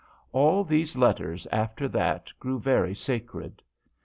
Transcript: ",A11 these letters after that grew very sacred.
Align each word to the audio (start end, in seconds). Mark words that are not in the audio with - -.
",A11 0.33 0.67
these 0.67 0.97
letters 0.97 1.45
after 1.51 1.87
that 1.89 2.31
grew 2.39 2.59
very 2.59 2.95
sacred. 2.95 3.61